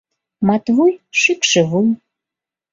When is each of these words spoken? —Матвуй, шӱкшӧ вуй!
—Матвуй, 0.47 0.93
шӱкшӧ 1.19 1.61
вуй! 1.69 1.87